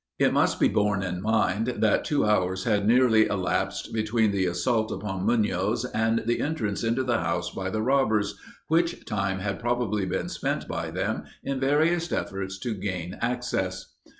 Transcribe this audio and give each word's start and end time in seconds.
It 0.17 0.33
must 0.33 0.59
be 0.59 0.67
borne 0.67 1.03
in 1.03 1.21
mind, 1.21 1.67
that 1.77 2.03
two 2.03 2.25
hours 2.25 2.63
had 2.63 2.87
nearly 2.87 3.27
elapsed 3.27 3.93
between 3.93 4.31
the 4.31 4.47
assault 4.47 4.91
upon 4.91 5.27
Munoz 5.27 5.85
and 5.85 6.23
the 6.25 6.39
entrance 6.41 6.83
into 6.83 7.03
the 7.03 7.19
house 7.19 7.51
by 7.51 7.69
the 7.69 7.83
robbers, 7.83 8.33
which 8.67 9.05
time 9.05 9.41
had 9.41 9.59
probably 9.59 10.07
been 10.07 10.27
spent 10.27 10.67
by 10.67 10.89
them 10.89 11.25
in 11.43 11.59
various 11.59 12.11
efforts 12.11 12.57
to 12.61 12.73
gain 12.73 13.15
access. 13.21 13.93